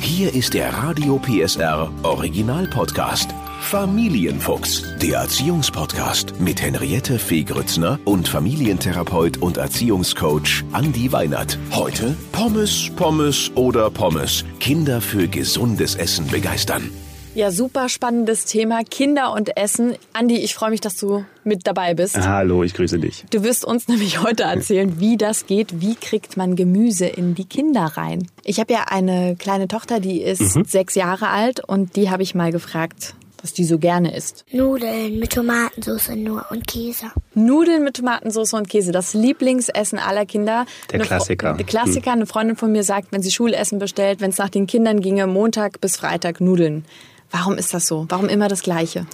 Hier 0.00 0.34
ist 0.34 0.54
der 0.54 0.72
Radio 0.72 1.18
PSR 1.18 1.92
Original 2.02 2.66
Podcast. 2.68 3.34
Familienfuchs, 3.60 4.84
der 5.02 5.18
Erziehungspodcast 5.18 6.40
mit 6.40 6.62
Henriette 6.62 7.18
Fee 7.18 7.42
Grützner 7.42 7.98
und 8.04 8.28
Familientherapeut 8.28 9.38
und 9.38 9.56
Erziehungscoach 9.56 10.64
Andi 10.72 11.12
Weinert. 11.12 11.58
Heute 11.72 12.16
Pommes, 12.32 12.90
Pommes 12.96 13.50
oder 13.56 13.90
Pommes. 13.90 14.44
Kinder 14.60 15.00
für 15.00 15.28
gesundes 15.28 15.96
Essen 15.96 16.26
begeistern. 16.28 16.90
Ja, 17.38 17.52
super 17.52 17.88
spannendes 17.88 18.46
Thema. 18.46 18.82
Kinder 18.82 19.32
und 19.32 19.56
Essen. 19.56 19.94
Andi, 20.12 20.38
ich 20.38 20.56
freue 20.56 20.70
mich, 20.70 20.80
dass 20.80 20.96
du 20.96 21.24
mit 21.44 21.68
dabei 21.68 21.94
bist. 21.94 22.18
Hallo, 22.18 22.64
ich 22.64 22.74
grüße 22.74 22.98
dich. 22.98 23.26
Du 23.30 23.44
wirst 23.44 23.64
uns 23.64 23.86
nämlich 23.88 24.24
heute 24.24 24.42
erzählen, 24.42 24.98
wie 24.98 25.16
das 25.16 25.46
geht. 25.46 25.80
Wie 25.80 25.94
kriegt 25.94 26.36
man 26.36 26.56
Gemüse 26.56 27.06
in 27.06 27.36
die 27.36 27.44
Kinder 27.44 27.92
rein? 27.94 28.26
Ich 28.42 28.58
habe 28.58 28.72
ja 28.72 28.86
eine 28.88 29.36
kleine 29.36 29.68
Tochter, 29.68 30.00
die 30.00 30.20
ist 30.20 30.56
mhm. 30.56 30.64
sechs 30.64 30.96
Jahre 30.96 31.28
alt 31.28 31.60
und 31.64 31.94
die 31.94 32.10
habe 32.10 32.24
ich 32.24 32.34
mal 32.34 32.50
gefragt, 32.50 33.14
was 33.40 33.52
die 33.52 33.62
so 33.62 33.78
gerne 33.78 34.16
isst. 34.16 34.44
Nudeln 34.50 35.20
mit 35.20 35.32
Tomatensauce 35.32 36.16
nur 36.16 36.44
und 36.50 36.66
Käse. 36.66 37.06
Nudeln 37.34 37.84
mit 37.84 37.98
Tomatensauce 37.98 38.54
und 38.54 38.68
Käse, 38.68 38.90
das 38.90 39.14
Lieblingsessen 39.14 40.00
aller 40.00 40.26
Kinder. 40.26 40.66
Der 40.90 40.98
Klassiker. 40.98 41.54
Der 41.54 41.66
Klassiker. 41.66 42.10
Eine 42.10 42.26
Freundin 42.26 42.56
von 42.56 42.72
mir 42.72 42.82
sagt, 42.82 43.12
wenn 43.12 43.22
sie 43.22 43.30
Schulessen 43.30 43.78
bestellt, 43.78 44.20
wenn 44.20 44.30
es 44.30 44.38
nach 44.38 44.48
den 44.48 44.66
Kindern 44.66 44.98
ginge, 44.98 45.28
Montag 45.28 45.80
bis 45.80 45.96
Freitag 45.96 46.40
Nudeln. 46.40 46.84
Warum 47.30 47.58
ist 47.58 47.74
das 47.74 47.86
so? 47.86 48.06
Warum 48.08 48.28
immer 48.28 48.48
das 48.48 48.62
Gleiche? 48.62 49.06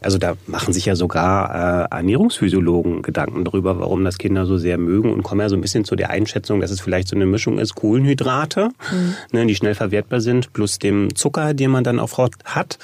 Also 0.00 0.18
da 0.18 0.36
machen 0.46 0.72
sich 0.72 0.86
ja 0.86 0.94
sogar 0.94 1.88
äh, 1.90 1.94
Ernährungsphysiologen 1.96 3.02
Gedanken 3.02 3.44
darüber, 3.44 3.80
warum 3.80 4.04
das 4.04 4.18
Kinder 4.18 4.46
so 4.46 4.58
sehr 4.58 4.78
mögen 4.78 5.12
und 5.12 5.24
kommen 5.24 5.40
ja 5.40 5.48
so 5.48 5.56
ein 5.56 5.60
bisschen 5.60 5.84
zu 5.84 5.96
der 5.96 6.10
Einschätzung, 6.10 6.60
dass 6.60 6.70
es 6.70 6.80
vielleicht 6.80 7.08
so 7.08 7.16
eine 7.16 7.26
Mischung 7.26 7.58
ist, 7.58 7.74
Kohlenhydrate, 7.74 8.70
mhm. 8.92 9.14
ne, 9.32 9.46
die 9.46 9.56
schnell 9.56 9.74
verwertbar 9.74 10.20
sind, 10.20 10.52
plus 10.52 10.78
dem 10.78 11.16
Zucker, 11.16 11.52
den 11.52 11.72
man 11.72 11.82
dann 11.82 11.98
auch 11.98 12.16
hat. 12.44 12.78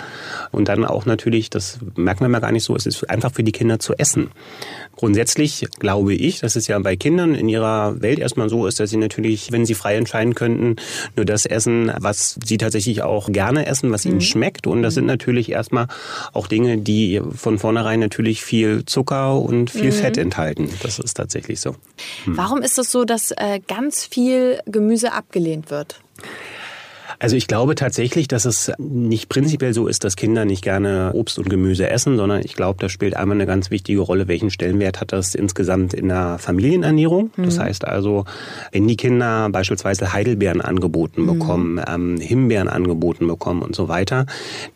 Und 0.50 0.68
dann 0.68 0.84
auch 0.84 1.06
natürlich, 1.06 1.50
das 1.50 1.78
merken 1.94 2.20
wir 2.24 2.28
mal 2.28 2.40
gar 2.40 2.52
nicht 2.52 2.64
so, 2.64 2.74
es 2.74 2.86
ist 2.86 3.08
einfach 3.08 3.32
für 3.32 3.44
die 3.44 3.52
Kinder 3.52 3.78
zu 3.78 3.94
essen. 3.94 4.30
Grundsätzlich 4.96 5.66
glaube 5.78 6.14
ich, 6.14 6.40
dass 6.40 6.56
es 6.56 6.66
ja 6.66 6.78
bei 6.78 6.96
Kindern 6.96 7.34
in 7.34 7.48
ihrer 7.48 8.00
Welt 8.00 8.18
erstmal 8.18 8.48
so 8.48 8.66
ist, 8.66 8.80
dass 8.80 8.90
sie 8.90 8.96
natürlich, 8.96 9.52
wenn 9.52 9.66
sie 9.66 9.74
frei 9.74 9.96
entscheiden 9.96 10.34
könnten, 10.34 10.76
nur 11.16 11.24
das 11.24 11.46
essen, 11.46 11.92
was 11.98 12.38
sie 12.44 12.58
tatsächlich 12.58 13.02
auch 13.02 13.30
gerne 13.30 13.66
essen, 13.66 13.92
was 13.92 14.04
mhm. 14.04 14.12
ihnen 14.12 14.20
schmeckt. 14.20 14.63
Und 14.70 14.82
das 14.82 14.94
sind 14.94 15.06
natürlich 15.06 15.50
erstmal 15.50 15.86
auch 16.32 16.46
Dinge, 16.46 16.78
die 16.78 17.20
von 17.34 17.58
vornherein 17.58 18.00
natürlich 18.00 18.42
viel 18.42 18.84
Zucker 18.84 19.38
und 19.40 19.70
viel 19.70 19.86
mhm. 19.86 19.92
Fett 19.92 20.18
enthalten. 20.18 20.70
Das 20.82 20.98
ist 20.98 21.14
tatsächlich 21.14 21.60
so. 21.60 21.76
Hm. 22.24 22.36
Warum 22.36 22.62
ist 22.62 22.78
es 22.78 22.90
so, 22.90 23.04
dass 23.04 23.30
äh, 23.32 23.60
ganz 23.66 24.04
viel 24.04 24.60
Gemüse 24.66 25.12
abgelehnt 25.12 25.70
wird? 25.70 26.00
Also 27.18 27.36
ich 27.36 27.46
glaube 27.46 27.74
tatsächlich, 27.74 28.28
dass 28.28 28.44
es 28.44 28.72
nicht 28.78 29.28
prinzipiell 29.28 29.72
so 29.74 29.86
ist, 29.86 30.04
dass 30.04 30.16
Kinder 30.16 30.44
nicht 30.44 30.62
gerne 30.62 31.12
Obst 31.14 31.38
und 31.38 31.48
Gemüse 31.48 31.88
essen, 31.88 32.16
sondern 32.16 32.40
ich 32.44 32.54
glaube, 32.54 32.78
da 32.80 32.88
spielt 32.88 33.16
einmal 33.16 33.36
eine 33.36 33.46
ganz 33.46 33.70
wichtige 33.70 34.00
Rolle, 34.00 34.28
welchen 34.28 34.50
Stellenwert 34.50 35.00
hat 35.00 35.12
das 35.12 35.34
insgesamt 35.34 35.94
in 35.94 36.08
der 36.08 36.38
Familienernährung. 36.38 37.30
Mhm. 37.36 37.44
Das 37.44 37.58
heißt 37.58 37.84
also, 37.84 38.24
wenn 38.72 38.86
die 38.86 38.96
Kinder 38.96 39.48
beispielsweise 39.50 40.12
Heidelbeeren 40.12 40.60
angeboten 40.60 41.22
mhm. 41.22 41.26
bekommen, 41.26 41.80
ähm, 41.86 42.18
Himbeeren 42.18 42.68
angeboten 42.68 43.26
bekommen 43.26 43.62
und 43.62 43.74
so 43.74 43.88
weiter, 43.88 44.26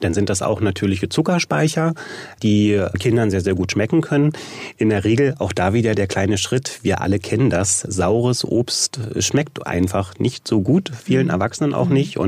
dann 0.00 0.14
sind 0.14 0.28
das 0.28 0.42
auch 0.42 0.60
natürliche 0.60 1.08
Zuckerspeicher, 1.08 1.94
die 2.42 2.80
Kindern 2.98 3.30
sehr, 3.30 3.40
sehr 3.40 3.54
gut 3.54 3.72
schmecken 3.72 4.00
können. 4.00 4.32
In 4.76 4.90
der 4.90 5.04
Regel 5.04 5.34
auch 5.38 5.52
da 5.52 5.72
wieder 5.72 5.94
der 5.94 6.06
kleine 6.06 6.38
Schritt. 6.38 6.80
Wir 6.82 7.00
alle 7.00 7.18
kennen 7.18 7.50
das. 7.50 7.80
Saures 7.80 8.44
Obst 8.44 9.00
schmeckt 9.18 9.66
einfach 9.66 10.18
nicht 10.18 10.46
so 10.46 10.60
gut, 10.60 10.90
vielen 10.94 11.26
mhm. 11.26 11.30
Erwachsenen 11.32 11.74
auch 11.74 11.88
nicht. 11.88 12.18
Und 12.18 12.27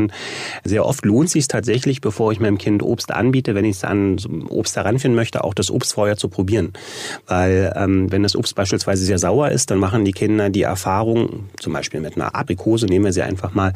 sehr 0.65 0.87
oft 0.87 1.05
lohnt 1.05 1.27
es 1.27 1.33
sich 1.33 1.49
tatsächlich, 1.49 2.01
bevor 2.01 2.33
ich 2.33 2.41
meinem 2.41 2.59
Kind 2.59 2.83
Obst 2.83 3.11
anbiete, 3.11 3.55
wenn 3.55 3.65
ich 3.65 3.77
es 3.77 3.85
an 3.85 4.19
Obst 4.49 4.77
heranführen 4.77 5.15
möchte, 5.15 5.45
auch 5.45 5.55
das 5.55 5.71
Obst 5.71 5.95
vorher 5.95 6.17
zu 6.17 6.29
probieren. 6.29 6.73
Weil 7.27 7.73
ähm, 7.77 8.11
wenn 8.11 8.23
das 8.23 8.37
Obst 8.37 8.55
beispielsweise 8.55 9.05
sehr 9.05 9.19
sauer 9.19 9.51
ist, 9.51 9.71
dann 9.71 9.79
machen 9.79 10.05
die 10.05 10.13
Kinder 10.13 10.51
die 10.51 10.63
Erfahrung, 10.63 11.51
zum 11.59 11.73
Beispiel 11.73 12.01
mit 12.01 12.17
einer 12.17 12.35
Aprikose, 12.35 12.87
nehmen 12.87 13.05
wir 13.05 13.13
sie 13.13 13.23
einfach 13.23 13.55
mal, 13.55 13.73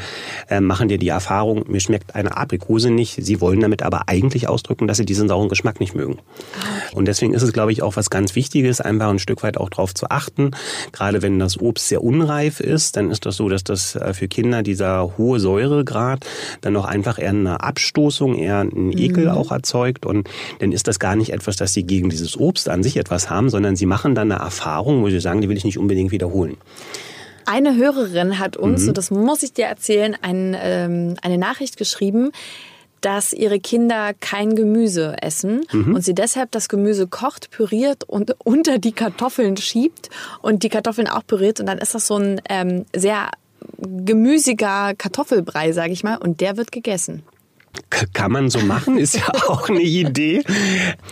äh, 0.49 0.61
machen 0.61 0.89
dir 0.89 0.99
die 0.99 1.09
Erfahrung, 1.09 1.65
mir 1.69 1.81
schmeckt 1.81 2.15
eine 2.15 2.37
Aprikose 2.37 2.91
nicht. 2.91 3.19
Sie 3.25 3.41
wollen 3.41 3.61
damit 3.61 3.83
aber 3.83 4.09
eigentlich 4.09 4.49
ausdrücken, 4.49 4.87
dass 4.87 4.97
sie 4.97 5.05
diesen 5.05 5.29
sauren 5.29 5.49
Geschmack 5.49 5.81
nicht 5.81 5.95
mögen. 5.95 6.19
Ah, 6.59 6.97
Und 6.97 7.07
deswegen 7.07 7.35
ist 7.35 7.43
es, 7.43 7.53
glaube 7.53 7.73
ich, 7.73 7.83
auch 7.83 7.97
was 7.97 8.11
ganz 8.11 8.35
Wichtiges, 8.37 8.81
einfach 8.81 9.09
ein 9.09 9.19
Stück 9.19 9.43
weit 9.43 9.57
auch 9.57 9.71
darauf 9.71 9.95
zu 9.95 10.11
achten. 10.11 10.53
Gerade 10.93 11.23
wenn 11.23 11.39
das 11.39 11.61
Obst 11.61 11.89
sehr 11.89 12.03
unreif 12.03 12.61
ist, 12.61 12.97
dann 12.97 13.11
ist 13.11 13.27
das 13.27 13.37
so, 13.37 13.49
dass 13.49 13.65
das 13.65 13.97
äh, 13.97 14.15
für 14.15 14.29
Kinder 14.29 14.63
dieser 14.63 15.17
hohe 15.19 15.41
Säuregrad 15.41 16.14
dann 16.61 16.73
noch 16.73 16.85
einfach 16.85 17.19
eher 17.19 17.31
eine 17.31 17.61
Abstoßung, 17.63 18.37
eher 18.37 18.61
einen 18.61 18.93
Ekel 18.97 19.25
mhm. 19.25 19.31
auch 19.31 19.51
erzeugt. 19.51 20.07
Und 20.07 20.29
dann 20.59 20.73
ist 20.73 20.89
das 20.89 20.99
gar 20.99 21.17
nicht 21.17 21.33
etwas, 21.33 21.57
dass 21.57 21.73
sie 21.73 21.85
gegen 21.85 22.11
dieses 22.11 22.39
Obst 22.39 22.69
an 22.69 22.83
sich 22.83 22.97
etwas 22.97 23.31
haben, 23.31 23.51
sondern 23.51 23.77
sie 23.77 23.87
machen 23.87 24.15
dann 24.15 24.31
eine 24.31 24.41
Erfahrung, 24.41 25.03
wo 25.03 25.11
sie 25.11 25.21
sagen, 25.21 25.41
die 25.41 25.49
will 25.49 25.57
ich 25.57 25.65
nicht 25.65 25.79
unbedingt 25.79 26.11
wiederholen. 26.11 26.57
Eine 27.47 27.77
Hörerin 27.77 28.39
hat 28.39 28.57
uns, 28.57 28.83
mhm. 28.83 28.89
und 28.89 28.99
das 28.99 29.11
muss 29.11 29.43
ich 29.43 29.53
dir 29.53 29.67
erzählen, 29.67 30.17
ein, 30.21 30.57
ähm, 30.59 31.17
eine 31.23 31.37
Nachricht 31.37 31.77
geschrieben, 31.77 32.31
dass 33.05 33.35
ihre 33.35 33.61
Kinder 33.61 34.13
kein 34.19 34.57
Gemüse 34.57 35.17
essen 35.21 35.67
mhm. 35.73 35.95
und 35.95 36.03
sie 36.03 36.15
deshalb 36.15 36.51
das 36.53 36.71
Gemüse 36.71 37.07
kocht, 37.07 37.51
püriert 37.51 38.05
und 38.05 38.35
unter 38.45 38.79
die 38.79 38.93
Kartoffeln 38.93 39.57
schiebt 39.57 40.09
und 40.41 40.63
die 40.63 40.71
Kartoffeln 40.71 41.09
auch 41.09 41.27
püriert 41.27 41.61
und 41.61 41.67
dann 41.67 41.79
ist 41.79 41.95
das 41.95 42.07
so 42.07 42.17
ein 42.17 42.41
ähm, 42.49 42.87
sehr 42.97 43.31
gemüsiger 43.79 44.95
Kartoffelbrei, 44.95 45.73
sage 45.73 45.93
ich 45.93 46.05
mal, 46.05 46.17
und 46.17 46.41
der 46.41 46.57
wird 46.57 46.73
gegessen. 46.73 47.23
Kann 48.13 48.33
man 48.33 48.51
so 48.51 48.61
machen, 48.61 48.99
ist 48.99 49.17
ja 49.17 49.29
auch 49.49 49.69
eine 49.69 49.81
Idee. 49.81 50.43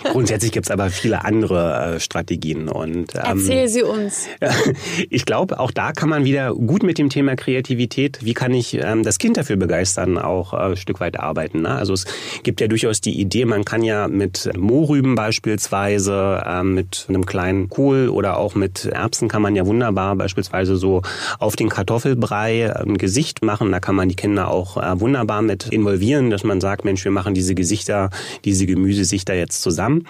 Grundsätzlich 0.05 0.53
gibt 0.53 0.67
es 0.67 0.71
aber 0.71 0.91
viele 0.91 1.25
andere 1.25 1.97
äh, 1.97 2.01
Strategien. 2.01 2.69
Und, 2.69 3.15
ähm, 3.15 3.23
Erzähl 3.25 3.69
sie 3.69 3.83
uns. 3.83 4.27
Ich 5.11 5.25
glaube, 5.27 5.59
auch 5.61 5.71
da 5.71 5.93
kann 5.93 6.09
man 6.09 6.25
wieder 6.25 6.55
gut 6.55 6.83
mit 6.83 6.99
dem 6.99 7.09
Thema 7.09 7.37
Kreativität, 7.37 8.19
wie 8.23 8.35
kann 8.35 8.55
ich 8.55 8.75
ähm, 8.75 9.03
das 9.03 9.19
Kind 9.19 9.37
dafür 9.37 9.57
begeistern, 9.57 10.19
auch 10.19 10.53
äh, 10.53 10.57
ein 10.57 10.77
Stück 10.77 11.01
weit 11.01 11.19
arbeiten. 11.19 11.63
Ne? 11.63 11.71
Also 11.71 11.93
es 11.93 12.07
gibt 12.43 12.61
ja 12.61 12.69
durchaus 12.69 13.01
die 13.01 13.21
Idee, 13.21 13.45
man 13.45 13.65
kann 13.65 13.83
ja 13.83 14.09
mit 14.09 14.51
Mohrrüben 14.57 15.15
beispielsweise, 15.15 16.43
äh, 16.45 16.63
mit 16.63 17.07
einem 17.09 17.27
kleinen 17.27 17.69
Kohl 17.69 18.09
oder 18.09 18.39
auch 18.39 18.55
mit 18.55 18.87
Erbsen 18.87 19.29
kann 19.29 19.43
man 19.43 19.57
ja 19.57 19.67
wunderbar 19.67 20.17
beispielsweise 20.17 20.77
so 20.77 21.03
auf 21.39 21.57
den 21.57 21.69
Kartoffelbrei 21.69 22.75
ein 22.77 22.99
Gesicht 22.99 23.45
machen. 23.45 23.73
Da 23.73 23.81
kann 23.81 23.95
man 23.95 24.09
die 24.09 24.17
Kinder 24.17 24.49
auch 24.49 24.77
äh, 24.77 25.01
wunderbar 25.01 25.43
mit 25.43 25.67
involvieren, 25.69 26.31
dass 26.31 26.45
man 26.45 26.52
man 26.53 26.61
sagt, 26.61 26.85
Mensch, 26.85 27.03
wir 27.03 27.13
machen 27.13 27.33
diese 27.33 27.55
Gesichter, 27.55 28.11
diese 28.45 28.67
Gemüsesichter 28.67 29.33
jetzt 29.33 29.63
zusammen. 29.63 30.07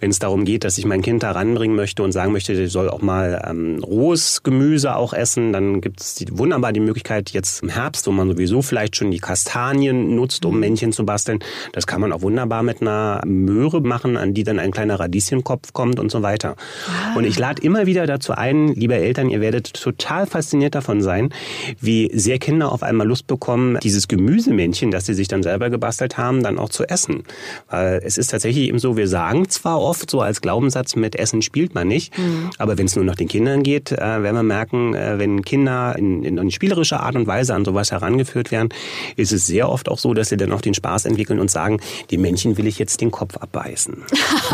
Wenn 0.00 0.10
es 0.10 0.18
darum 0.18 0.44
geht, 0.44 0.64
dass 0.64 0.76
ich 0.76 0.86
mein 0.86 1.02
Kind 1.02 1.22
da 1.22 1.30
ranbringen 1.30 1.76
möchte 1.76 2.02
und 2.02 2.10
sagen 2.10 2.32
möchte, 2.32 2.52
der 2.56 2.68
soll 2.68 2.90
auch 2.90 3.00
mal 3.00 3.40
ähm, 3.48 3.78
rohes 3.78 4.42
Gemüse 4.42 4.96
auch 4.96 5.12
essen, 5.12 5.52
dann 5.52 5.80
gibt 5.80 6.00
es 6.00 6.16
die, 6.16 6.26
wunderbar 6.36 6.72
die 6.72 6.80
Möglichkeit 6.80 7.30
jetzt 7.30 7.62
im 7.62 7.68
Herbst, 7.68 8.08
wo 8.08 8.10
man 8.10 8.28
sowieso 8.28 8.60
vielleicht 8.60 8.96
schon 8.96 9.12
die 9.12 9.20
Kastanien 9.20 10.16
nutzt, 10.16 10.44
um 10.44 10.54
mhm. 10.54 10.60
Männchen 10.60 10.90
zu 10.90 11.06
basteln. 11.06 11.38
Das 11.70 11.86
kann 11.86 12.00
man 12.00 12.12
auch 12.12 12.22
wunderbar 12.22 12.64
mit 12.64 12.82
einer 12.82 13.22
Möhre 13.24 13.80
machen, 13.80 14.16
an 14.16 14.34
die 14.34 14.42
dann 14.42 14.58
ein 14.58 14.72
kleiner 14.72 14.98
Radieschenkopf 14.98 15.72
kommt 15.72 16.00
und 16.00 16.10
so 16.10 16.22
weiter. 16.22 16.56
Ah. 16.88 17.16
Und 17.16 17.22
ich 17.22 17.38
lade 17.38 17.62
immer 17.62 17.86
wieder 17.86 18.08
dazu 18.08 18.32
ein, 18.32 18.66
liebe 18.74 18.96
Eltern, 18.96 19.30
ihr 19.30 19.40
werdet 19.40 19.72
total 19.74 20.26
fasziniert 20.26 20.74
davon 20.74 21.02
sein, 21.02 21.32
wie 21.80 22.10
sehr 22.12 22.40
Kinder 22.40 22.72
auf 22.72 22.82
einmal 22.82 23.06
Lust 23.06 23.28
bekommen, 23.28 23.78
dieses 23.80 24.08
Gemüsemännchen, 24.08 24.90
das 24.90 25.06
sie 25.06 25.14
sich 25.14 25.28
dann 25.28 25.44
selber 25.44 25.70
gebacken 25.70 25.83
gebastelt 25.84 26.16
haben, 26.16 26.42
dann 26.42 26.58
auch 26.58 26.70
zu 26.70 26.84
essen. 26.84 27.24
Weil 27.68 28.00
es 28.02 28.16
ist 28.16 28.28
tatsächlich 28.30 28.68
eben 28.68 28.78
so, 28.78 28.96
wir 28.96 29.06
sagen 29.06 29.48
zwar 29.50 29.82
oft 29.82 30.10
so 30.10 30.22
als 30.22 30.40
Glaubenssatz, 30.40 30.96
mit 30.96 31.14
Essen 31.14 31.42
spielt 31.42 31.74
man 31.74 31.88
nicht, 31.88 32.16
mhm. 32.16 32.50
aber 32.56 32.78
wenn 32.78 32.86
es 32.86 32.96
nur 32.96 33.04
nach 33.04 33.16
den 33.16 33.28
Kindern 33.28 33.62
geht, 33.62 33.92
äh, 33.92 33.98
werden 33.98 34.34
wir 34.34 34.42
merken, 34.42 34.94
äh, 34.94 35.18
wenn 35.18 35.42
Kinder 35.42 35.94
in, 35.98 36.24
in, 36.24 36.38
in 36.38 36.50
spielerischer 36.50 37.00
Art 37.00 37.16
und 37.16 37.26
Weise 37.26 37.54
an 37.54 37.66
sowas 37.66 37.92
herangeführt 37.92 38.50
werden, 38.50 38.70
ist 39.16 39.32
es 39.32 39.46
sehr 39.46 39.68
oft 39.68 39.90
auch 39.90 39.98
so, 39.98 40.14
dass 40.14 40.30
sie 40.30 40.38
dann 40.38 40.52
auch 40.52 40.62
den 40.62 40.72
Spaß 40.72 41.04
entwickeln 41.04 41.38
und 41.38 41.50
sagen, 41.50 41.80
die 42.10 42.16
Männchen 42.16 42.56
will 42.56 42.66
ich 42.66 42.78
jetzt 42.78 43.02
den 43.02 43.10
Kopf 43.10 43.36
abbeißen. 43.36 43.96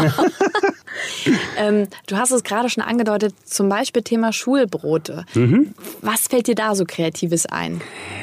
ähm, 1.59 1.89
du 2.07 2.17
hast 2.17 2.31
es 2.31 2.43
gerade 2.43 2.69
schon 2.69 2.83
angedeutet, 2.83 3.35
zum 3.45 3.69
Beispiel 3.69 4.03
Thema 4.03 4.33
Schulbrote. 4.33 5.25
Mhm. 5.35 5.75
Was 6.03 6.29
fällt 6.29 6.47
dir 6.47 6.55
da 6.55 6.75
so 6.75 6.85
Kreatives 6.85 7.47
ein? 7.47 7.81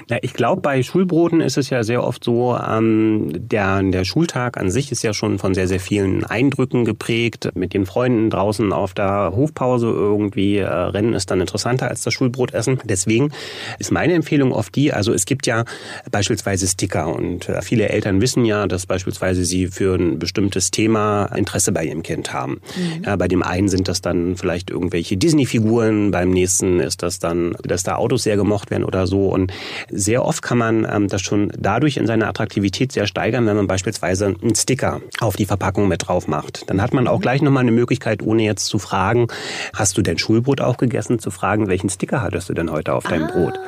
Na, 0.09 0.17
ich 0.21 0.33
glaube, 0.33 0.61
bei 0.61 0.83
Schulbroten 0.83 1.41
ist 1.41 1.57
es 1.57 1.69
ja 1.69 1.83
sehr 1.83 2.03
oft 2.03 2.23
so, 2.23 2.57
ähm, 2.57 3.29
der, 3.33 3.81
der 3.83 4.05
Schultag 4.05 4.57
an 4.57 4.71
sich 4.71 4.91
ist 4.91 5.03
ja 5.03 5.13
schon 5.13 5.39
von 5.39 5.53
sehr, 5.53 5.67
sehr 5.67 5.79
vielen 5.79 6.23
Eindrücken 6.23 6.85
geprägt. 6.85 7.49
Mit 7.55 7.73
den 7.73 7.85
Freunden 7.85 8.29
draußen 8.29 8.71
auf 8.73 8.93
der 8.93 9.33
Hofpause 9.35 9.87
irgendwie 9.87 10.57
äh, 10.57 10.65
rennen 10.65 11.13
ist 11.13 11.31
dann 11.31 11.41
interessanter 11.41 11.89
als 11.89 12.01
das 12.01 12.13
Schulbrotessen. 12.13 12.79
Deswegen 12.85 13.31
ist 13.79 13.91
meine 13.91 14.13
Empfehlung 14.13 14.51
oft 14.53 14.75
die, 14.75 14.93
also 14.93 15.13
es 15.13 15.25
gibt 15.25 15.47
ja 15.47 15.65
beispielsweise 16.11 16.67
Sticker 16.67 17.13
und 17.13 17.49
äh, 17.49 17.61
viele 17.61 17.89
Eltern 17.89 18.21
wissen 18.21 18.45
ja, 18.45 18.67
dass 18.67 18.85
beispielsweise 18.85 19.45
sie 19.45 19.67
für 19.67 19.95
ein 19.95 20.19
bestimmtes 20.19 20.71
Thema 20.71 21.25
Interesse 21.35 21.71
bei 21.71 21.85
ihrem 21.85 22.03
Kind 22.03 22.33
haben. 22.33 22.61
Mhm. 22.75 23.03
Ja, 23.05 23.15
bei 23.15 23.27
dem 23.27 23.43
einen 23.43 23.69
sind 23.69 23.87
das 23.87 24.01
dann 24.01 24.35
vielleicht 24.35 24.69
irgendwelche 24.69 25.17
Disney-Figuren, 25.17 26.11
beim 26.11 26.29
nächsten 26.29 26.79
ist 26.79 27.03
das 27.03 27.19
dann, 27.19 27.55
dass 27.63 27.83
da 27.83 27.95
Autos 27.95 28.23
sehr 28.23 28.35
gemocht 28.35 28.71
werden 28.71 28.83
oder 28.83 29.07
so. 29.07 29.27
Und 29.27 29.51
sehr 29.89 30.25
oft 30.25 30.41
kann 30.41 30.57
man 30.57 30.87
ähm, 30.89 31.07
das 31.07 31.21
schon 31.21 31.51
dadurch 31.57 31.97
in 31.97 32.07
seiner 32.07 32.27
Attraktivität 32.27 32.91
sehr 32.91 33.07
steigern, 33.07 33.45
wenn 33.45 33.55
man 33.55 33.67
beispielsweise 33.67 34.27
einen 34.41 34.55
Sticker 34.55 35.01
auf 35.19 35.35
die 35.35 35.45
Verpackung 35.45 35.87
mit 35.87 36.07
drauf 36.07 36.27
macht. 36.27 36.69
Dann 36.69 36.81
hat 36.81 36.93
man 36.93 37.07
auch 37.07 37.17
mhm. 37.17 37.21
gleich 37.21 37.41
nochmal 37.41 37.61
eine 37.61 37.71
Möglichkeit, 37.71 38.21
ohne 38.21 38.43
jetzt 38.43 38.65
zu 38.65 38.79
fragen, 38.79 39.27
hast 39.73 39.97
du 39.97 40.01
denn 40.01 40.17
Schulbrot 40.17 40.61
auch 40.61 40.77
gegessen, 40.77 41.19
zu 41.19 41.31
fragen, 41.31 41.67
welchen 41.67 41.89
Sticker 41.89 42.21
hattest 42.21 42.49
du 42.49 42.53
denn 42.53 42.71
heute 42.71 42.93
auf 42.93 43.03
deinem 43.05 43.25
ah. 43.25 43.31
Brot? 43.31 43.59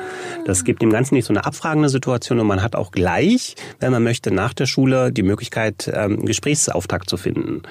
Das 0.46 0.64
gibt 0.64 0.82
dem 0.82 0.90
Ganzen 0.90 1.14
nicht 1.14 1.26
so 1.26 1.32
eine 1.32 1.44
abfragende 1.44 1.88
Situation 1.88 2.40
und 2.40 2.46
man 2.46 2.62
hat 2.62 2.74
auch 2.74 2.90
gleich, 2.90 3.56
wenn 3.78 3.92
man 3.92 4.02
möchte, 4.02 4.32
nach 4.32 4.54
der 4.54 4.66
Schule 4.66 5.12
die 5.12 5.22
Möglichkeit, 5.22 5.90
ähm, 5.92 6.24
Gesprächsauftakt 6.24 7.08
zu 7.08 7.16
finden. 7.16 7.62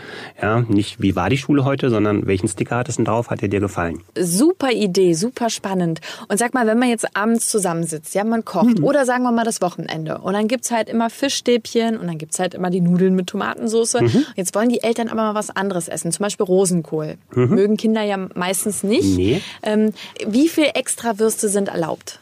Ja, 0.42 0.62
nicht 0.62 1.02
wie 1.02 1.16
war 1.20 1.30
die 1.30 1.38
Schule 1.38 1.66
heute, 1.66 1.90
sondern 1.90 2.28
welchen 2.28 2.48
Sticker 2.48 2.78
hattest 2.78 2.98
du 2.98 3.04
drauf, 3.04 3.30
hat 3.30 3.42
er 3.42 3.50
dir 3.50 3.60
gefallen? 3.60 4.00
Super 4.18 4.72
Idee, 4.72 5.14
super 5.16 5.50
spannend. 5.50 6.00
Und 6.30 6.38
sag 6.38 6.54
mal, 6.54 6.66
wenn 6.66 6.80
man 6.80 6.88
jetzt 6.88 7.14
abends 7.14 7.50
zusammensitzt, 7.50 8.16
ja, 8.16 8.24
man 8.24 8.46
kocht 8.46 8.80
mhm. 8.80 8.86
oder 8.86 9.06
sagen 9.06 9.24
wir 9.24 9.34
mal 9.34 9.44
das 9.44 9.62
Wochenende 9.62 10.20
und 10.20 10.32
dann 10.32 10.48
gibt's 10.48 10.72
halt 10.72 10.88
immer 10.88 11.10
Fischstäbchen 11.10 11.98
und 11.98 12.08
dann 12.08 12.18
gibt's 12.18 12.40
halt 12.40 12.54
immer 12.54 12.70
die 12.70 12.80
Nudeln 12.80 13.16
mit 13.16 13.28
Tomatensauce. 13.28 13.96
Mhm. 13.96 14.26
Jetzt 14.38 14.56
wollen 14.56 14.70
die 14.70 14.82
Eltern 14.82 15.10
aber 15.10 15.24
mal 15.24 15.36
was 15.36 15.50
anderes 15.50 15.90
essen, 15.90 16.14
zum 16.14 16.24
Beispiel 16.24 16.46
Rosenkohl. 16.46 17.18
Mhm. 17.36 17.50
Mögen 17.50 17.76
Kinder 17.76 18.04
ja 18.04 18.16
meistens 18.36 18.84
nicht. 18.84 19.18
Nee. 19.18 19.42
Ähm, 19.62 19.92
wie 20.26 20.48
viel 20.48 20.70
extra 20.74 21.20
Würste 21.20 21.50
sind 21.50 21.68
erlaubt? 21.68 22.22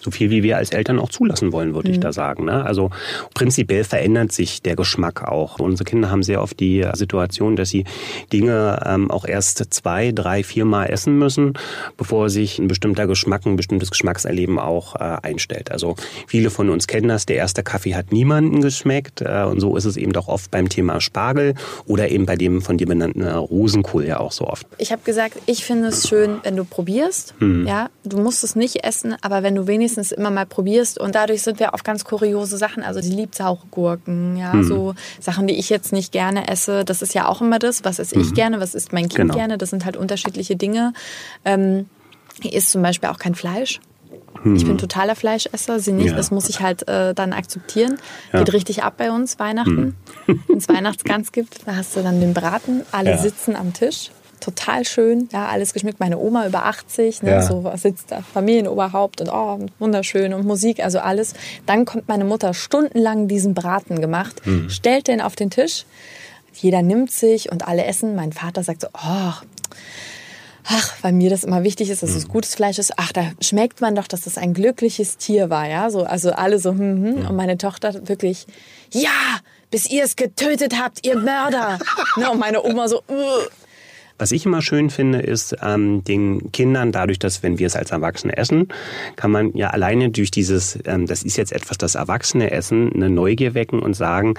So 0.00 0.10
viel 0.10 0.30
wie 0.30 0.42
wir 0.42 0.56
als 0.56 0.70
Eltern 0.70 0.98
auch 0.98 1.08
zulassen 1.08 1.52
wollen, 1.52 1.74
würde 1.74 1.88
mhm. 1.88 1.94
ich 1.94 2.00
da 2.00 2.12
sagen. 2.12 2.44
Ne? 2.44 2.64
Also 2.64 2.90
prinzipiell 3.34 3.84
verändert 3.84 4.32
sich 4.32 4.62
der 4.62 4.76
Geschmack 4.76 5.22
auch. 5.26 5.58
Unsere 5.58 5.84
Kinder 5.84 6.10
haben 6.10 6.22
sehr 6.22 6.42
oft 6.42 6.58
die 6.60 6.86
Situation, 6.94 7.56
dass 7.56 7.70
sie 7.70 7.84
Dinge 8.32 8.82
ähm, 8.86 9.10
auch 9.10 9.24
erst 9.24 9.72
zwei, 9.72 10.12
drei, 10.12 10.42
viermal 10.42 10.90
essen 10.90 11.18
müssen, 11.18 11.54
bevor 11.96 12.30
sich 12.30 12.58
ein 12.58 12.68
bestimmter 12.68 13.06
Geschmack, 13.06 13.46
ein 13.46 13.56
bestimmtes 13.56 13.90
Geschmackserleben 13.90 14.58
auch 14.58 14.96
äh, 14.96 15.16
einstellt. 15.22 15.70
Also 15.70 15.96
viele 16.26 16.50
von 16.50 16.70
uns 16.70 16.86
kennen 16.86 17.08
das. 17.08 17.26
Der 17.26 17.36
erste 17.36 17.62
Kaffee 17.62 17.94
hat 17.94 18.12
niemanden 18.12 18.60
geschmeckt 18.60 19.22
äh, 19.22 19.44
und 19.44 19.60
so 19.60 19.76
ist 19.76 19.84
es 19.84 19.96
eben 19.96 20.12
doch 20.12 20.28
oft 20.28 20.50
beim 20.50 20.68
Thema 20.68 21.00
Spargel 21.00 21.54
oder 21.86 22.08
eben 22.08 22.26
bei 22.26 22.36
dem 22.36 22.62
von 22.62 22.78
dir 22.78 22.86
benannten 22.86 23.22
äh, 23.22 23.32
Rosenkohl 23.32 24.04
ja 24.04 24.20
auch 24.20 24.32
so 24.32 24.46
oft. 24.46 24.66
Ich 24.78 24.92
habe 24.92 25.02
gesagt, 25.04 25.38
ich 25.46 25.64
finde 25.64 25.88
es 25.88 26.08
schön, 26.08 26.38
wenn 26.42 26.56
du 26.56 26.64
probierst. 26.64 27.34
Mhm. 27.40 27.66
Ja, 27.66 27.90
du 28.04 28.18
musst 28.18 28.44
es 28.44 28.56
nicht 28.56 28.84
essen, 28.84 29.16
aber 29.20 29.42
wenn 29.42 29.54
du 29.54 29.63
wenigstens 29.66 29.94
wenigstens 29.94 30.12
immer 30.12 30.30
mal 30.30 30.46
probierst. 30.46 30.98
Und 30.98 31.14
dadurch 31.14 31.42
sind 31.42 31.60
wir 31.60 31.74
auf 31.74 31.82
ganz 31.82 32.04
kuriose 32.04 32.56
Sachen. 32.56 32.82
Also 32.82 33.00
sie 33.00 33.12
liebt 33.12 33.34
saure 33.34 33.66
Gurken, 33.70 34.36
ja, 34.36 34.54
mhm. 34.54 34.64
so 34.64 34.94
Sachen, 35.20 35.46
die 35.46 35.54
ich 35.54 35.70
jetzt 35.70 35.92
nicht 35.92 36.12
gerne 36.12 36.48
esse. 36.48 36.84
Das 36.84 37.02
ist 37.02 37.14
ja 37.14 37.28
auch 37.28 37.40
immer 37.40 37.58
das. 37.58 37.84
Was 37.84 37.98
esse 37.98 38.18
ich 38.18 38.30
mhm. 38.30 38.34
gerne? 38.34 38.60
Was 38.60 38.74
isst 38.74 38.92
mein 38.92 39.08
Kind 39.08 39.16
genau. 39.16 39.34
gerne? 39.34 39.58
Das 39.58 39.70
sind 39.70 39.84
halt 39.84 39.96
unterschiedliche 39.96 40.56
Dinge. 40.56 40.92
Ähm, 41.44 41.86
isst 42.42 42.70
zum 42.70 42.82
Beispiel 42.82 43.08
auch 43.08 43.18
kein 43.18 43.34
Fleisch. 43.34 43.80
Mhm. 44.42 44.56
Ich 44.56 44.66
bin 44.66 44.78
totaler 44.78 45.14
Fleischesser, 45.14 45.78
sie 45.80 45.92
nicht. 45.92 46.10
Ja. 46.10 46.16
Das 46.16 46.30
muss 46.30 46.48
ich 46.48 46.60
halt 46.60 46.86
äh, 46.88 47.14
dann 47.14 47.32
akzeptieren. 47.32 47.98
Ja. 48.32 48.40
Geht 48.40 48.52
richtig 48.52 48.82
ab 48.82 48.94
bei 48.96 49.10
uns 49.10 49.38
Weihnachten. 49.38 49.96
Mhm. 50.26 50.42
Wenn 50.48 50.58
es 50.58 50.68
Weihnachtsgans 50.68 51.32
gibt, 51.32 51.66
da 51.66 51.76
hast 51.76 51.96
du 51.96 52.02
dann 52.02 52.20
den 52.20 52.34
Braten. 52.34 52.82
Alle 52.92 53.10
ja. 53.10 53.18
sitzen 53.18 53.56
am 53.56 53.72
Tisch 53.72 54.10
total 54.44 54.84
schön. 54.84 55.28
Ja, 55.32 55.46
alles 55.46 55.72
geschmückt. 55.72 56.00
Meine 56.00 56.18
Oma 56.18 56.46
über 56.46 56.66
80, 56.66 57.22
ne, 57.22 57.30
ja. 57.30 57.42
so 57.42 57.70
sitzt 57.76 58.10
da, 58.10 58.20
Familienoberhaupt 58.20 59.20
und 59.20 59.30
oh, 59.30 59.58
wunderschön 59.78 60.34
und 60.34 60.46
Musik, 60.46 60.84
also 60.84 60.98
alles. 60.98 61.34
Dann 61.66 61.84
kommt 61.84 62.08
meine 62.08 62.24
Mutter 62.24 62.52
stundenlang 62.52 63.26
diesen 63.26 63.54
Braten 63.54 64.00
gemacht, 64.00 64.46
mhm. 64.46 64.68
stellt 64.68 65.08
den 65.08 65.20
auf 65.20 65.34
den 65.34 65.50
Tisch. 65.50 65.86
Jeder 66.54 66.82
nimmt 66.82 67.10
sich 67.10 67.50
und 67.50 67.66
alle 67.66 67.84
essen. 67.84 68.14
Mein 68.14 68.32
Vater 68.32 68.62
sagt 68.62 68.82
so, 68.82 68.88
oh, 68.92 69.32
ach, 70.64 70.94
weil 71.02 71.12
mir 71.12 71.30
das 71.30 71.42
immer 71.44 71.62
wichtig 71.64 71.90
ist, 71.90 72.02
dass 72.02 72.10
es 72.10 72.28
mhm. 72.28 72.32
gutes 72.32 72.54
Fleisch 72.54 72.78
ist. 72.78 72.92
Ach, 72.96 73.12
da 73.12 73.30
schmeckt 73.40 73.80
man 73.80 73.94
doch, 73.94 74.06
dass 74.06 74.22
das 74.22 74.38
ein 74.38 74.54
glückliches 74.54 75.16
Tier 75.16 75.50
war, 75.50 75.68
ja. 75.68 75.90
So, 75.90 76.04
also 76.04 76.32
alle 76.32 76.58
so, 76.58 76.70
hm, 76.70 76.78
hm. 76.78 77.02
Mhm. 77.02 77.26
und 77.28 77.36
meine 77.36 77.58
Tochter 77.58 78.06
wirklich, 78.06 78.46
ja, 78.92 79.38
bis 79.70 79.90
ihr 79.90 80.04
es 80.04 80.16
getötet 80.16 80.78
habt, 80.78 81.04
ihr 81.06 81.18
Mörder. 81.18 81.78
ne, 82.16 82.30
und 82.30 82.38
meine 82.38 82.62
Oma 82.62 82.88
so, 82.88 82.98
uh. 83.08 83.48
Was 84.16 84.30
ich 84.30 84.46
immer 84.46 84.62
schön 84.62 84.90
finde, 84.90 85.20
ist 85.20 85.56
ähm, 85.60 86.04
den 86.04 86.52
Kindern, 86.52 86.92
dadurch, 86.92 87.18
dass 87.18 87.42
wenn 87.42 87.58
wir 87.58 87.66
es 87.66 87.74
als 87.74 87.90
Erwachsene 87.90 88.36
essen, 88.36 88.68
kann 89.16 89.32
man 89.32 89.52
ja 89.54 89.70
alleine 89.70 90.10
durch 90.10 90.30
dieses, 90.30 90.78
ähm, 90.84 91.06
das 91.06 91.24
ist 91.24 91.36
jetzt 91.36 91.52
etwas, 91.52 91.78
das 91.78 91.96
Erwachsene 91.96 92.52
essen, 92.52 92.92
eine 92.94 93.10
Neugier 93.10 93.54
wecken 93.54 93.80
und 93.80 93.94
sagen, 93.94 94.34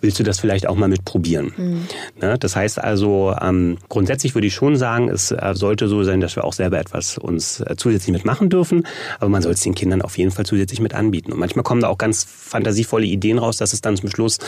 willst 0.00 0.18
du 0.18 0.24
das 0.24 0.40
vielleicht 0.40 0.66
auch 0.66 0.74
mal 0.74 0.88
mit 0.88 1.04
probieren? 1.04 1.52
Mhm. 1.56 1.86
Ne? 2.20 2.38
Das 2.38 2.56
heißt 2.56 2.80
also, 2.80 3.34
ähm, 3.40 3.78
grundsätzlich 3.88 4.34
würde 4.34 4.48
ich 4.48 4.54
schon 4.54 4.76
sagen, 4.76 5.08
es 5.08 5.30
äh, 5.30 5.52
sollte 5.54 5.86
so 5.86 6.02
sein, 6.02 6.20
dass 6.20 6.34
wir 6.34 6.44
auch 6.44 6.52
selber 6.52 6.80
etwas 6.80 7.16
uns 7.16 7.60
äh, 7.60 7.76
zusätzlich 7.76 8.12
mitmachen 8.12 8.48
dürfen, 8.48 8.84
aber 9.20 9.28
man 9.28 9.42
soll 9.42 9.52
es 9.52 9.60
den 9.60 9.76
Kindern 9.76 10.02
auf 10.02 10.18
jeden 10.18 10.32
Fall 10.32 10.44
zusätzlich 10.44 10.80
mit 10.80 10.92
anbieten. 10.94 11.32
Und 11.32 11.38
manchmal 11.38 11.62
kommen 11.62 11.82
da 11.82 11.88
auch 11.88 11.98
ganz 11.98 12.24
fantasievolle 12.24 13.06
Ideen 13.06 13.38
raus, 13.38 13.58
dass 13.58 13.72
es 13.72 13.80
dann 13.80 13.96
zum 13.96 14.10
Schluss 14.10 14.38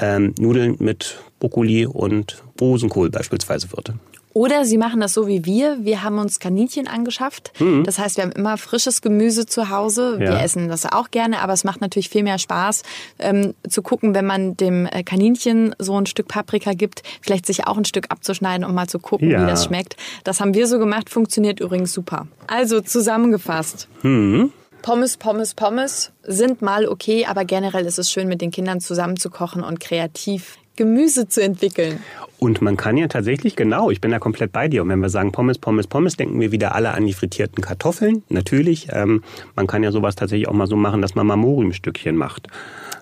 ähm, 0.00 0.34
Nudeln 0.38 0.76
mit 0.78 1.18
Brokkoli 1.40 1.86
und 1.86 2.42
Rosenkohl 2.60 3.10
beispielsweise 3.10 3.72
wird. 3.72 3.92
Oder 4.32 4.64
sie 4.64 4.78
machen 4.78 5.00
das 5.00 5.12
so 5.12 5.26
wie 5.26 5.44
wir. 5.44 5.78
Wir 5.80 6.04
haben 6.04 6.18
uns 6.18 6.38
Kaninchen 6.38 6.86
angeschafft. 6.86 7.50
Mhm. 7.58 7.82
Das 7.82 7.98
heißt, 7.98 8.16
wir 8.16 8.24
haben 8.24 8.32
immer 8.32 8.56
frisches 8.58 9.02
Gemüse 9.02 9.44
zu 9.44 9.70
Hause. 9.70 10.18
Ja. 10.20 10.30
Wir 10.30 10.40
essen 10.40 10.68
das 10.68 10.86
auch 10.86 11.10
gerne, 11.10 11.40
aber 11.40 11.52
es 11.52 11.64
macht 11.64 11.80
natürlich 11.80 12.08
viel 12.10 12.22
mehr 12.22 12.38
Spaß 12.38 12.84
ähm, 13.18 13.54
zu 13.68 13.82
gucken, 13.82 14.14
wenn 14.14 14.26
man 14.26 14.56
dem 14.56 14.86
äh, 14.86 15.02
Kaninchen 15.02 15.74
so 15.80 15.98
ein 16.00 16.06
Stück 16.06 16.28
Paprika 16.28 16.74
gibt, 16.74 17.02
vielleicht 17.20 17.44
sich 17.46 17.66
auch 17.66 17.76
ein 17.76 17.84
Stück 17.84 18.06
abzuschneiden, 18.10 18.64
um 18.64 18.72
mal 18.72 18.86
zu 18.86 19.00
gucken, 19.00 19.30
ja. 19.30 19.42
wie 19.42 19.46
das 19.46 19.64
schmeckt. 19.64 19.96
Das 20.22 20.40
haben 20.40 20.54
wir 20.54 20.68
so 20.68 20.78
gemacht, 20.78 21.10
funktioniert 21.10 21.58
übrigens 21.58 21.92
super. 21.92 22.28
Also 22.46 22.80
zusammengefasst. 22.80 23.88
Mhm. 24.02 24.52
Pommes, 24.82 25.16
Pommes, 25.16 25.54
Pommes 25.54 26.12
sind 26.22 26.62
mal 26.62 26.86
okay, 26.86 27.26
aber 27.26 27.44
generell 27.44 27.84
ist 27.84 27.98
es 27.98 28.10
schön, 28.10 28.28
mit 28.28 28.40
den 28.40 28.50
Kindern 28.50 28.80
zusammen 28.80 29.16
zu 29.16 29.28
kochen 29.28 29.62
und 29.62 29.80
kreativ 29.80 30.56
Gemüse 30.76 31.28
zu 31.28 31.42
entwickeln. 31.42 32.00
Und 32.38 32.62
man 32.62 32.78
kann 32.78 32.96
ja 32.96 33.06
tatsächlich, 33.06 33.54
genau, 33.54 33.90
ich 33.90 34.00
bin 34.00 34.10
da 34.10 34.18
komplett 34.18 34.50
bei 34.50 34.66
dir. 34.66 34.82
Und 34.82 34.88
wenn 34.88 35.00
wir 35.00 35.10
sagen 35.10 35.30
Pommes, 35.30 35.58
Pommes, 35.58 35.86
Pommes, 35.86 36.16
denken 36.16 36.40
wir 36.40 36.52
wieder 36.52 36.74
alle 36.74 36.92
an 36.92 37.04
die 37.04 37.12
frittierten 37.12 37.62
Kartoffeln. 37.62 38.22
Natürlich, 38.30 38.88
ähm, 38.92 39.22
man 39.56 39.66
kann 39.66 39.82
ja 39.82 39.92
sowas 39.92 40.16
tatsächlich 40.16 40.48
auch 40.48 40.54
mal 40.54 40.66
so 40.66 40.76
machen, 40.76 41.02
dass 41.02 41.14
man 41.14 41.26
Marmoriumstückchen 41.26 42.16
macht. 42.16 42.48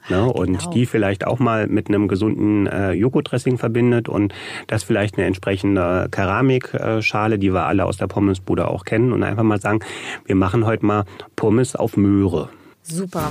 Ne? 0.08 0.24
Und 0.24 0.58
genau. 0.58 0.70
die 0.72 0.86
vielleicht 0.86 1.24
auch 1.24 1.38
mal 1.38 1.68
mit 1.68 1.88
einem 1.88 2.08
gesunden 2.08 2.66
äh, 2.66 2.92
Joghurtdressing 2.92 3.58
verbindet 3.58 4.08
und 4.08 4.34
das 4.66 4.82
vielleicht 4.82 5.16
eine 5.16 5.26
entsprechende 5.26 6.08
Keramikschale, 6.10 7.38
die 7.38 7.52
wir 7.52 7.66
alle 7.66 7.84
aus 7.84 7.96
der 7.96 8.08
Pommesbude 8.08 8.66
auch 8.66 8.84
kennen 8.84 9.12
und 9.12 9.22
einfach 9.22 9.44
mal 9.44 9.60
sagen, 9.60 9.80
wir 10.24 10.34
machen 10.34 10.66
heute 10.66 10.84
mal 10.84 11.04
Pommes 11.36 11.76
auf 11.76 11.96
Möhre. 11.96 12.48
Super. 12.82 13.30